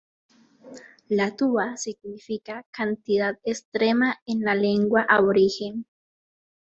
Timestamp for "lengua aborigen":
4.55-5.85